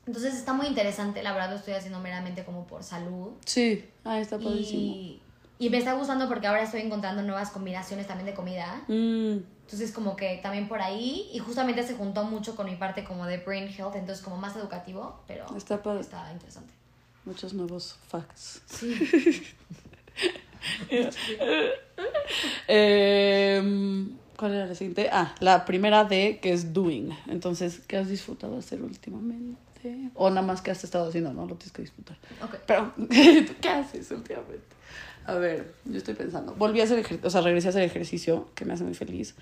[0.06, 3.32] Entonces está muy interesante, la verdad lo estoy haciendo meramente como por salud.
[3.44, 4.80] Sí, ah, está padrísimo.
[4.80, 5.20] Y,
[5.58, 8.82] y me está gustando porque ahora estoy encontrando nuevas combinaciones también de comida.
[8.86, 9.38] Mm,
[9.70, 13.24] Entonces como que también por ahí, y justamente se juntó mucho con mi parte como
[13.24, 16.00] de brain health, entonces como más educativo, pero está padre.
[16.00, 16.74] está interesante.
[17.24, 18.62] Muchos nuevos facts.
[18.66, 19.46] Sí.
[22.68, 25.08] Em, ¿Cuál era la siguiente?
[25.10, 27.16] Ah, la primera D, que es doing.
[27.28, 29.69] Entonces, ¿qué has disfrutado hacer últimamente?
[30.14, 32.16] O nada más que has estado haciendo, no lo tienes que disfrutar.
[32.66, 32.92] Pero,
[33.60, 34.76] ¿qué haces últimamente?
[35.26, 36.54] A ver, yo estoy pensando.
[36.54, 39.34] Volví a hacer ejercicio, o sea, regresé a hacer ejercicio, que me hace muy feliz.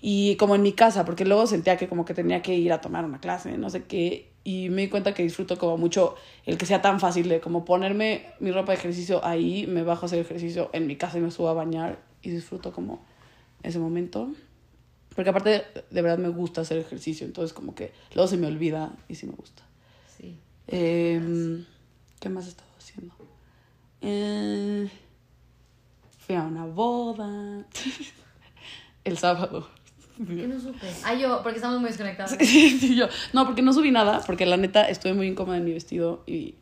[0.00, 2.80] Y como en mi casa, porque luego sentía que como que tenía que ir a
[2.80, 4.30] tomar una clase, no sé qué.
[4.44, 6.14] Y me di cuenta que disfruto como mucho
[6.46, 10.04] el que sea tan fácil de como ponerme mi ropa de ejercicio ahí, me bajo
[10.04, 13.04] a hacer ejercicio en mi casa y me subo a bañar y disfruto como
[13.62, 14.30] ese momento.
[15.14, 18.46] Porque aparte, de, de verdad me gusta hacer ejercicio, entonces como que luego se me
[18.46, 19.62] olvida y sí me gusta.
[20.16, 20.38] Sí.
[20.66, 21.64] Em,
[22.20, 23.14] ¿Qué más he estado haciendo?
[24.00, 24.88] Eh,
[26.18, 27.66] fui a una boda.
[29.04, 29.68] El sábado.
[30.16, 30.86] ¿Qué no supe?
[31.04, 32.32] Ah, yo, porque estamos muy desconectados.
[32.40, 33.06] Sí, sí, yo.
[33.32, 36.56] No, porque no subí nada, porque la neta estuve muy incómoda en mi vestido y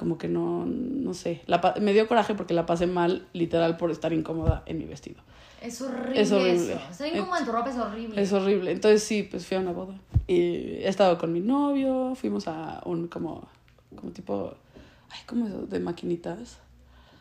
[0.00, 1.42] como que no, no sé.
[1.46, 5.20] La, me dio coraje porque la pasé mal, literal, por estar incómoda en mi vestido.
[5.60, 6.72] Es horrible, Es horrible.
[6.72, 6.80] eso.
[6.90, 8.22] Estar incómoda en tu ropa es horrible.
[8.22, 8.70] Es horrible.
[8.70, 9.94] Entonces sí, pues fui a una boda.
[10.26, 10.38] Y
[10.78, 13.46] he estado con mi novio, fuimos a un como,
[13.94, 14.54] como tipo,
[15.10, 15.66] ay, ¿cómo es eso?
[15.66, 16.56] De maquinitas.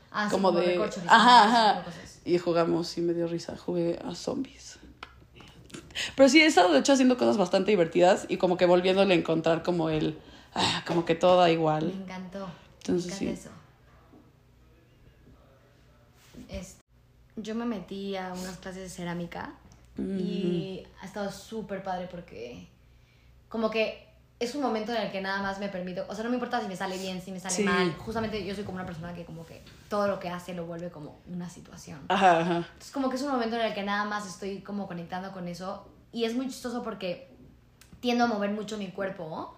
[0.10, 0.65] Ah, sí, como de...
[0.65, 1.86] recorcholis, Ajá, ajá.
[2.24, 3.58] Y jugamos y me dio risa.
[3.58, 4.80] Jugué a zombies.
[6.15, 9.18] Pero sí, he estado de hecho haciendo cosas bastante divertidas y como que volviéndole a
[9.18, 10.18] encontrar como el...
[10.56, 11.92] ah, como que todo da Me igual.
[12.06, 12.48] encantó.
[12.95, 13.28] Entonces, sí.
[13.28, 13.49] eso.
[16.49, 16.78] Es-
[17.36, 19.54] yo me metí a unas clases de cerámica
[19.97, 22.67] y ha estado súper padre porque
[23.49, 24.08] como que
[24.39, 26.62] es un momento en el que nada más me permito, o sea, no me importa
[26.62, 27.63] si me sale bien, si me sale Sí.
[27.63, 27.93] mal.
[27.97, 30.89] Justamente yo soy como una persona que como que todo lo que hace lo vuelve
[30.89, 31.99] como una situación.
[32.08, 32.56] Ajá, ajá.
[32.58, 35.47] Entonces como que es un momento en el que nada más estoy como conectando con
[35.49, 37.30] eso y es muy chistoso porque
[37.99, 39.56] tiendo a mover mucho mi cuerpo,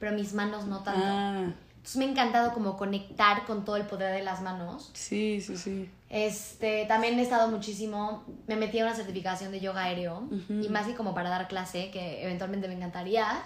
[0.00, 1.00] pero mis manos no tanto.
[1.04, 4.90] Ah, Entonces me ha encantado como conectar con todo el poder de las manos.
[4.94, 5.90] sí, sí, sí.
[6.08, 10.86] Este, también he estado muchísimo, me metí a una certificación de yoga aéreo y más
[10.86, 13.42] que como para dar clase, que eventualmente me encantaría,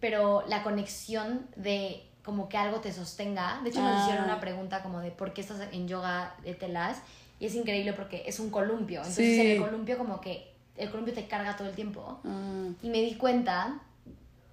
[0.00, 3.60] pero la conexión de como que algo te sostenga.
[3.62, 4.00] De hecho nos Ah.
[4.02, 6.98] hicieron una pregunta como de por qué estás en yoga de telas
[7.38, 8.98] y es increíble porque es un columpio.
[9.00, 9.40] Entonces Sí.
[9.42, 12.18] en el columpio como que el columpio te carga todo el tiempo.
[12.24, 13.78] Ah, Y me di cuenta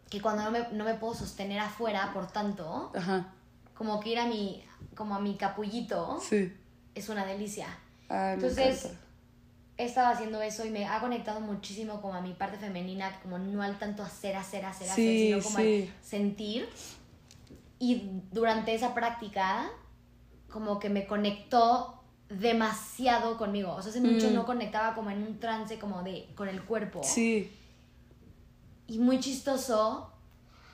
[0.10, 3.34] que cuando no me, no me puedo sostener afuera por tanto, ajá,
[3.74, 4.64] como que ir a mi,
[4.96, 6.54] como a mi capullito sí.
[6.96, 7.68] es una delicia.
[8.10, 8.90] Ay, Entonces,
[9.78, 13.38] he estado haciendo eso y me ha conectado muchísimo como a mi parte femenina, como
[13.38, 15.92] no al tanto hacer, hacer, hacer, hacer, Sí, sino como sí.
[15.96, 16.70] al sentir.
[17.80, 19.70] Y durante esa práctica,
[20.50, 23.74] como que me conectó demasiado conmigo.
[23.74, 24.34] O sea, hace mucho Mm.
[24.34, 27.02] no conectaba como en un trance como de con el cuerpo.
[27.04, 27.52] Sí,
[28.88, 30.12] Y muy chistoso,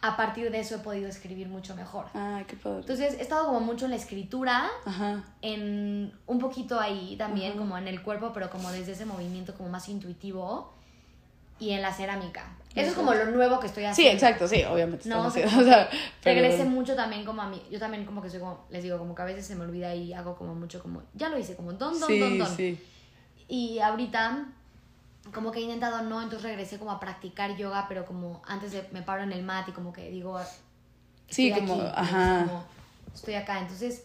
[0.01, 2.05] a partir de eso he podido escribir mucho mejor.
[2.13, 2.79] ay, qué padre.
[2.81, 7.59] Entonces, he estado como mucho en la escritura, Ajá, en un poquito ahí también, Ajá.
[7.59, 10.73] como en el cuerpo, pero como desde ese movimiento como más intuitivo
[11.59, 12.57] y en la cerámica.
[12.75, 14.13] Eso es como lo nuevo que estoy sí, haciendo.
[14.15, 15.07] exacto, sí, obviamente.
[15.07, 15.89] No, o sea, o sea,
[16.23, 18.97] pero- Regresé mucho también como a mí, yo también como que soy como, les digo,
[18.97, 21.55] como que a veces se me olvida y hago como mucho como, ya lo hice,
[21.55, 22.55] como don, don, sí, don, don.
[22.55, 22.79] sí.
[23.47, 24.47] Y ahorita
[25.31, 28.87] como que he intentado no, entonces regresé como a practicar yoga, pero como antes de,
[28.91, 30.39] me paro en el mat y como que digo,
[31.29, 32.45] Sí, estoy como, aquí, ajá.
[32.45, 32.63] como,
[33.13, 33.59] estoy acá.
[33.59, 34.03] Entonces,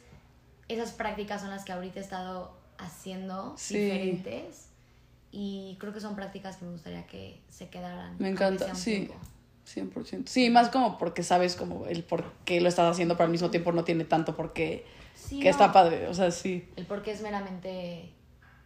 [0.68, 3.78] esas prácticas son las que ahorita he estado haciendo Sí.
[3.78, 4.68] diferentes
[5.32, 8.16] y creo que son prácticas que me gustaría que se quedaran.
[8.18, 9.06] Me encanta, sí.
[9.06, 9.14] tiempo.
[9.66, 10.28] 100%.
[10.28, 13.50] Sí, más como porque sabes como el por qué lo estás haciendo, pero al mismo
[13.50, 16.66] tiempo no tiene tanto porque Sí, que no, está padre, o sea, sí.
[16.76, 18.14] El porqué es meramente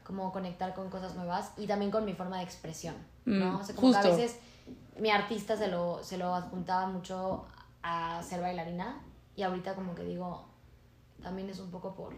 [0.04, 3.52] como conectar con cosas nuevas y también con mi forma de expresión, ¿no?
[3.52, 4.36] Mm, o sea, como que a veces
[4.98, 7.44] mi artista se lo, se lo adjuntaba mucho
[7.82, 9.00] a ser bailarina
[9.36, 10.46] y ahorita como que digo,
[11.22, 12.14] también es un poco por,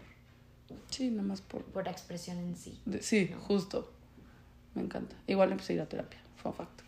[0.89, 1.63] Sí, nada más por...
[1.65, 2.81] por la expresión en sí.
[2.85, 3.91] de- sí, justo.
[4.73, 5.15] Me encanta.
[5.27, 6.85] Igual empecé a ir a terapia, fue un factor.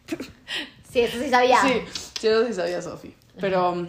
[0.89, 1.62] Sí, eso sí sabía.
[1.62, 3.15] Sí, eso sí sabía, Sofi.
[3.39, 3.88] Pero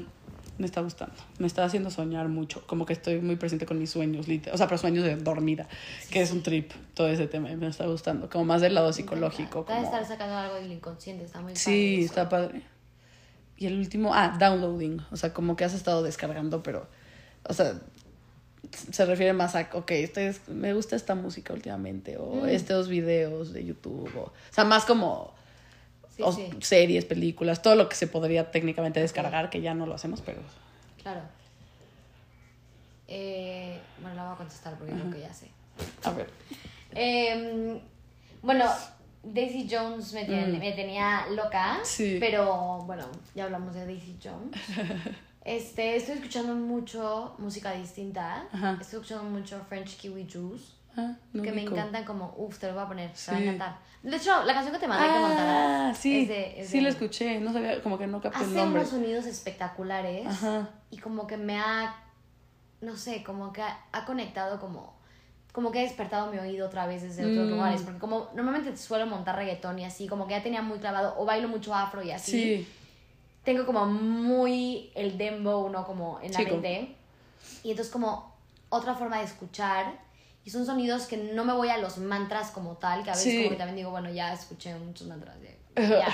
[0.59, 1.15] me está gustando.
[1.39, 2.67] Me está haciendo soñar mucho.
[2.67, 4.27] Como que estoy muy presente con mis sueños.
[4.53, 5.69] O sea, pero sueños de dormida,
[6.11, 7.49] que es un trip, todo ese tema.
[7.57, 8.29] Me está gustando.
[8.29, 9.61] Como más del lado psicológico.
[9.61, 9.95] Está de Como...
[9.95, 12.63] estar sacando algo del inconsciente, está muy Sí, está padre.
[13.57, 15.01] Y el último, ah, downloading.
[15.11, 16.87] O sea, como que has estado descargando, pero,
[17.49, 17.75] o sea,
[18.93, 22.49] se refiere más a, ok, este es- me gusta esta música últimamente, o Mm.
[22.49, 25.33] estos videos de YouTube, o, o sea, más como
[26.19, 29.87] Sí, o sí, series, películas, todo lo que se podría técnicamente descargar, que ya no
[29.87, 30.41] lo hacemos, pero...
[31.03, 31.23] claro.
[33.07, 35.49] Eh, bueno, la voy a contestar porque creo que ya sé.
[36.05, 36.29] A ver.
[36.95, 37.81] Eh,
[38.43, 38.67] bueno,
[39.23, 40.59] Daisy Jones me, tiene- Mm.
[40.59, 42.19] me tenía loca, Sí.
[42.21, 44.53] pero bueno, ya hablamos de Daisy Jones.
[45.45, 48.47] Este, estoy escuchando mucho música distinta.
[48.53, 48.77] Ajá.
[48.79, 50.73] Estoy escuchando mucho French Kiwi Juice.
[51.01, 53.41] Ah, no que me encantan como, uff, te lo voy a poner, te va a
[53.41, 53.47] Sí.
[53.47, 53.79] encantar.
[54.03, 56.61] De hecho, la canción que te mandé que Ah, montarás sí, es de...
[56.61, 58.81] es sí de- lo escuché, no sabía, como que no capté el nombre.
[58.81, 60.69] unos sonidos espectaculares Ajá.
[60.91, 61.95] y como que me ha,
[62.81, 64.97] no sé, como que ha, ha conectado como,
[65.53, 67.51] como que he despertado mi oído otra vez desde otros Mm.
[67.51, 71.15] lugares, porque como normalmente suelo montar reggaetón y así, como que ya tenía muy clavado,
[71.19, 72.69] o bailo mucho afro y así, Sí,
[73.45, 75.85] tengo como muy el dembow, ¿no?
[75.87, 76.95] Como en la Sí, como- mente.
[77.63, 78.35] Y entonces como
[78.69, 80.07] otra forma de escuchar.
[80.49, 83.33] Y son sonidos que no me voy a los mantras como tal, que a veces
[83.33, 83.37] Sí.
[83.37, 85.37] como que también digo, bueno, ya escuché muchos mantras.
[85.77, 86.09] ya.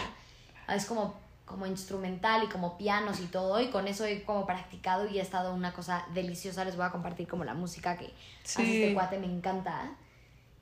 [0.75, 3.61] Es como, como instrumental y como pianos y todo.
[3.61, 6.65] Y con eso he como practicado y he estado una cosa deliciosa.
[6.65, 8.83] Les voy a compartir como la música que hace Sí.
[8.83, 9.93] este cuate, me encanta.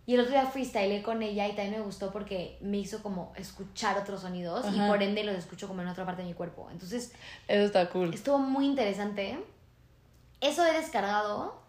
[0.04, 3.32] Y el otro día freestylé con ella y también me gustó porque me hizo como
[3.36, 4.86] escuchar otros sonidos y Ajá.
[4.88, 6.68] por ende los escucho como en otra parte de mi cuerpo.
[6.70, 7.12] Entonces
[7.48, 8.12] eso está cool.
[8.12, 9.42] estuvo muy interesante.
[10.42, 11.61] Eso he descargado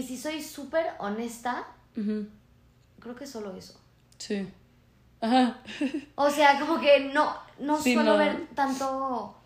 [0.00, 3.78] y si soy súper honesta, creo que solo eso.
[4.18, 4.48] Sí.
[5.20, 5.58] Ajá.
[6.14, 8.18] O sea, como que no, no Sí, suelo no.
[8.18, 9.36] ver tanto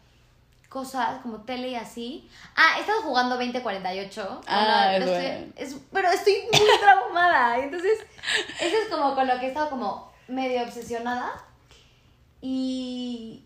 [0.69, 2.29] cosas como tele y así.
[2.57, 4.41] Ah, he estado jugando 2048.
[4.47, 5.53] Ah, Bueno, estoy- bueno.
[5.57, 7.59] es- pero estoy muy traumada.
[7.59, 7.99] Entonces,
[8.61, 11.33] eso es como con lo que he estado como medio obsesionada.
[12.41, 13.45] Y.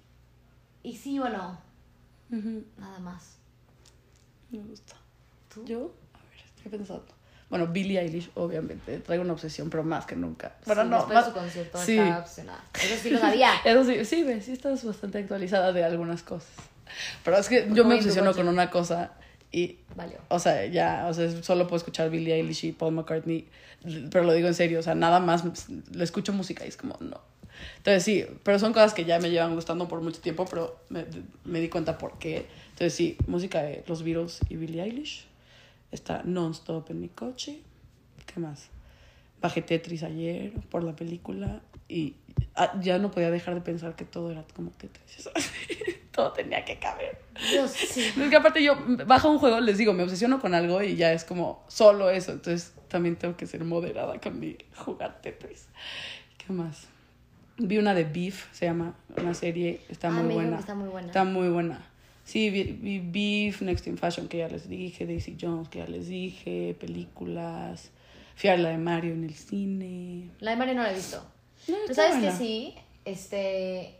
[0.82, 1.58] Y sí o no,
[2.30, 3.36] Ujú, nada más.
[4.50, 4.94] Me gusta.
[5.52, 5.64] ¿Tú?
[5.64, 5.92] Yo,
[6.58, 7.06] estoy pensando.
[7.50, 10.54] Bueno, Billie Eilish, obviamente, traigo una obsesión, pero más que nunca.
[10.66, 11.92] Bueno, Sí, no, después más- de su concierto sí.
[11.98, 12.64] estaba obsesionada.
[12.74, 13.50] Eso sí lo sabía.
[13.64, 16.50] Eso sí, sí, ve, sí estás bastante actualizada de algunas cosas.
[17.24, 19.12] Pero es que yo me obsesiono con una cosa
[19.50, 20.18] y, Valió.
[20.28, 23.48] o sea, ya, o sea, solo puedo escuchar Billie Eilish y Paul McCartney,
[24.10, 26.96] pero lo digo en serio, o sea, nada más le escucho música y es como,
[27.00, 27.18] no.
[27.78, 31.06] Entonces sí, pero son cosas que ya me llevan gustando por mucho tiempo, pero me,
[31.44, 32.46] me di cuenta por qué.
[32.70, 35.26] Entonces sí, música de los Beatles y Billie Eilish.
[35.90, 37.60] Está non-stop en mi coche.
[38.26, 38.68] ¿Qué más?
[39.40, 42.16] Bajé Tetris ayer por la película y
[42.56, 45.30] ah, ya no podía dejar de pensar que todo era como Tetris.
[46.12, 47.22] todo tenía que caber.
[47.50, 48.00] Dios, sí.
[48.20, 51.12] Es que aparte yo bajo un juego, les digo, me obsesiono con algo y ya
[51.12, 52.32] es como solo eso.
[52.32, 55.66] Entonces también tengo que ser moderada con mi jugar Tetris.
[56.36, 56.86] ¿Qué más?
[57.58, 60.58] Vi una de Beef, se llama, una serie, está Ah, muy buena.
[60.58, 61.06] está muy buena.
[61.08, 61.86] Está muy buena.
[62.28, 66.08] Sí, vi, Beef, Next in Fashion, que ya les dije, Daisy Jones, que ya les
[66.08, 67.90] dije, películas.
[68.36, 70.30] Fui a la de Mario en el cine.
[70.40, 71.24] La de Mario no la he visto.
[71.68, 72.30] No, Pero sabes buena.
[72.30, 72.74] que sí,
[73.06, 73.94] este.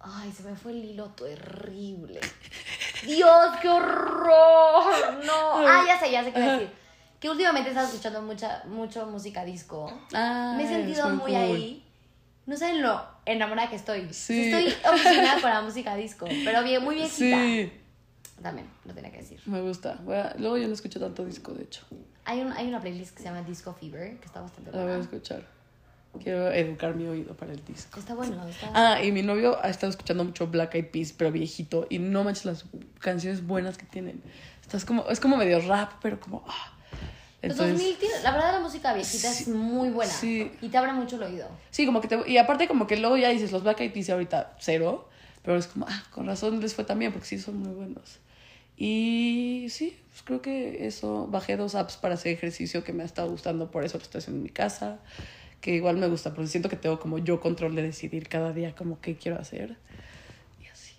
[0.00, 2.20] Ay, se me fue el hilo terrible.
[3.06, 5.24] Dios, qué horror.
[5.24, 5.66] No.
[5.66, 6.70] Ah, ya sé, ya sé qué decir.
[7.18, 9.90] Que últimamente he estado escuchando mucha, mucho música disco.
[10.12, 11.34] Ah, Me he sentido muy cool.
[11.34, 11.84] ahí.
[12.44, 14.12] No saben lo enamorada que estoy.
[14.12, 14.52] Sí.
[14.52, 17.36] Estoy obsesionada con la música disco, pero bien, muy viejita.
[17.36, 17.72] Sí,
[18.42, 19.40] También, lo tenía que decir.
[19.46, 19.98] me gusta.
[20.08, 21.82] A- luego yo no escucho tanto disco, de hecho.
[22.24, 24.82] Hay, un, hay una playlist que se llama Disco Fever, que está bastante La voy
[24.82, 25.02] a buena.
[25.02, 25.46] escuchar.
[26.22, 28.00] Quiero educar mi oído para el disco.
[28.00, 28.70] Está bueno, está...
[28.74, 31.86] Ah, y mi novio ha estado escuchando mucho Black Eyed Peas, pero viejito.
[31.88, 32.64] Y no manches las
[32.98, 34.20] canciones buenas que tienen.
[34.60, 36.44] Estás como, es como medio rap, pero como.
[36.48, 36.72] ah.
[37.42, 40.50] Los Entonces, 2000, tiene- la verdad la música viejita Sí, es muy buena sí.
[40.60, 41.48] y te abre mucho el oído.
[41.70, 42.30] Sí, como que te.
[42.30, 45.08] Y aparte, como que luego ya dices, los Black Eyed Peas ahorita cero.
[45.42, 48.18] Pero es como, ah, con razón les fue también, porque sí son muy buenos.
[48.76, 51.26] Y sí, pues creo que eso.
[51.28, 54.18] Bajé dos apps para hacer ejercicio que me ha estado gustando, por eso lo estoy
[54.18, 54.98] haciendo en mi casa.
[55.62, 58.74] Que igual me gusta, porque siento que tengo como yo control de decidir cada día
[58.74, 59.76] como qué quiero hacer.
[60.62, 60.92] Y así.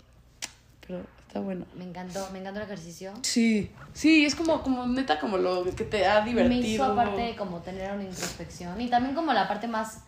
[0.88, 1.66] Pero está bueno.
[1.76, 3.14] Me encantó, me encantó el ejercicio.
[3.22, 6.62] Sí, sí, es como, como neta como lo que te ha divertido.
[6.62, 10.02] Me hizo aparte como tener una introspección y también como la parte más...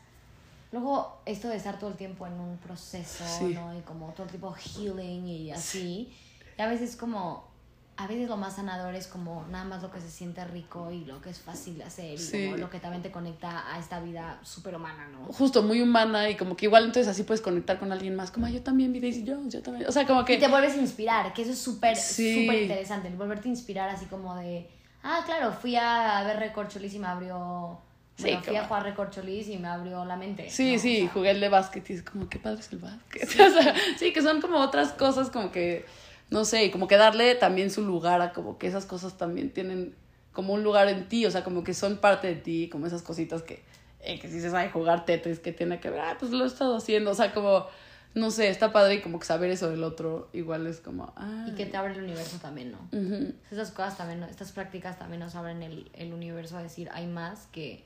[0.74, 3.54] Luego esto de estar todo el tiempo en un proceso, Sí.
[3.54, 3.78] ¿no?
[3.78, 6.14] Y como todo el tiempo healing y así.
[6.58, 7.53] Y a veces como...
[7.96, 11.06] A veces lo más sanador es como nada más lo que se siente rico y
[11.06, 12.46] lo que es fácil de hacer y Sí.
[12.46, 15.26] como lo que también te conecta a esta vida súper humana, ¿no?
[15.32, 18.32] Justo, muy humana y como que igual entonces así puedes conectar con alguien más.
[18.32, 19.88] Como "Ah, yo también vi Daisy Jones, yo también.
[19.88, 20.34] O sea, como que.
[20.36, 22.42] Y te vuelves a inspirar, que eso es súper, Sí.
[22.46, 24.68] súper interesante, el volverte a inspirar así como de,
[25.04, 27.78] ah, claro, fui a ver Recorcholis y me abrió,
[28.16, 30.50] Sí, bueno, fui a como- jugar Recorcholis y me abrió la mente.
[30.50, 30.80] Sí, ¿no?
[30.80, 33.22] sí, O sea, jugué el de básquet y es como, qué padre es el básquet.
[33.48, 35.86] O sea, sí, que son como otras cosas como que,
[36.34, 39.52] no sé, y como que darle también su lugar a como que esas cosas también
[39.52, 39.94] tienen
[40.32, 43.04] como un lugar en ti, o sea, como que son parte de ti, como esas
[43.04, 43.64] cositas que,
[44.00, 46.48] eh, que si se sabe jugar Tetris, que tiene que ver, ah, pues lo he
[46.48, 47.68] estado haciendo, o sea, como,
[48.16, 51.46] no sé, está padre y como que saber eso del otro igual es como, ah.
[51.48, 52.80] Y que te abre el universo también, ¿no?
[52.92, 53.36] Ujú.
[53.52, 57.46] Estas cosas también, estas prácticas también nos abren el, el universo a decir, hay más
[57.52, 57.84] que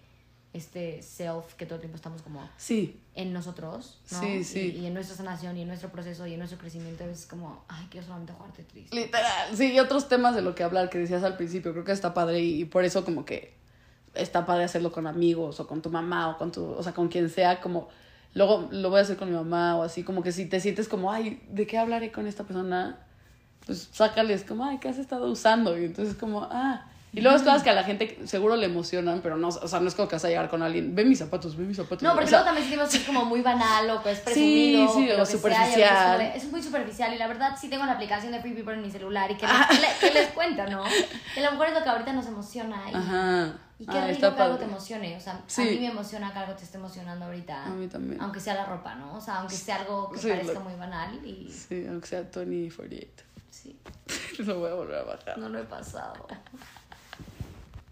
[0.58, 4.20] este self que todo el tiempo estamos como Sí, en nosotros, ¿no?
[4.20, 4.74] Sí, sí.
[4.76, 7.63] Y, y en nuestra sanación y en nuestro proceso y en nuestro crecimiento es como,
[7.67, 8.96] ay, quiero solamente jugarte triste.
[8.96, 9.56] literal.
[9.56, 12.13] Sí, y otros temas de lo que hablar que decías al principio, creo que está
[12.13, 13.56] padre y, y por eso como que
[14.13, 17.08] está padre hacerlo con amigos o con tu mamá o con tu, o sea, con
[17.08, 17.88] quien sea, como
[18.34, 20.88] luego lo voy a hacer con mi mamá o así, como que si te sientes
[20.88, 23.00] como, ay, ¿de qué hablaré con esta persona?
[23.65, 25.78] Pues sácales como, ay, ¿qué has estado usando?
[25.78, 26.86] Y entonces como, ah.
[27.17, 29.80] Y luego es cosas que a la gente seguro le emocionan, pero no, o sea,
[29.80, 32.03] no es como que vas a llegar con alguien, ve mis zapatos, ve mis zapatos.
[32.03, 34.88] No, porque O sea, luego también que es como muy banal o que es presumido.
[34.88, 36.19] Sí, sí, o sea, superficial.
[36.19, 38.82] de- es muy superficial y la verdad sí tengo la aplicación de Free People en
[38.82, 40.84] mi celular y que les, le- que les cuenta, ¿no?
[41.34, 43.53] Que a lo mejor es lo que ahorita nos emociona y, Ajá.
[43.80, 45.17] y qué Ah, rico que algo te emocione.
[45.17, 45.62] O sea, Sí.
[45.62, 47.65] a mí me emociona que algo te esté emocionando ahorita.
[47.65, 48.21] A mí también.
[48.21, 49.15] Aunque sea la ropa, ¿no?
[49.15, 52.30] O sea, aunque sea algo que Sí, parezca lo- muy banal y Sí, aunque sea
[52.30, 53.23] Tony 48.
[53.49, 53.75] sí,
[54.45, 55.38] Lo voy a volver a bajar.
[55.39, 56.27] no lo he pasado.